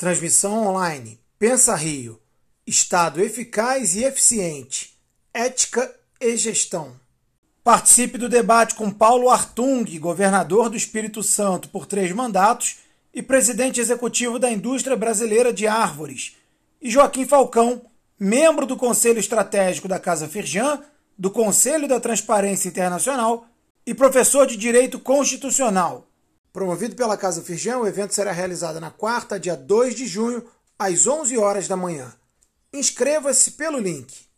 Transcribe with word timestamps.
Transmissão 0.00 0.66
online. 0.66 1.20
Pensa 1.38 1.76
Rio. 1.76 2.18
Estado 2.66 3.20
eficaz 3.20 3.94
e 3.96 4.02
eficiente. 4.02 4.98
Ética 5.34 5.94
e 6.18 6.38
gestão. 6.38 6.98
Participe 7.62 8.16
do 8.16 8.26
debate 8.26 8.76
com 8.76 8.90
Paulo 8.90 9.28
Artung, 9.28 9.84
governador 9.98 10.70
do 10.70 10.76
Espírito 10.78 11.22
Santo 11.22 11.68
por 11.68 11.84
três 11.84 12.12
mandatos 12.12 12.78
e 13.12 13.22
presidente 13.22 13.78
executivo 13.78 14.38
da 14.38 14.50
indústria 14.50 14.96
brasileira 14.96 15.52
de 15.52 15.66
árvores, 15.66 16.34
e 16.80 16.90
Joaquim 16.90 17.26
Falcão, 17.26 17.82
membro 18.18 18.64
do 18.64 18.78
Conselho 18.78 19.18
Estratégico 19.18 19.86
da 19.86 20.00
Casa 20.00 20.26
Firjan, 20.26 20.80
do 21.18 21.30
Conselho 21.30 21.86
da 21.86 22.00
Transparência 22.00 22.70
Internacional 22.70 23.46
e 23.84 23.92
professor 23.92 24.46
de 24.46 24.56
Direito 24.56 24.98
Constitucional. 24.98 26.09
Promovido 26.52 26.96
pela 26.96 27.16
Casa 27.16 27.42
Firjan, 27.42 27.78
o 27.78 27.86
evento 27.86 28.14
será 28.14 28.32
realizado 28.32 28.80
na 28.80 28.90
quarta, 28.90 29.38
dia 29.38 29.56
2 29.56 29.94
de 29.94 30.06
junho, 30.06 30.44
às 30.78 31.06
11 31.06 31.36
horas 31.38 31.68
da 31.68 31.76
manhã. 31.76 32.12
Inscreva-se 32.72 33.52
pelo 33.52 33.78
link 33.78 34.29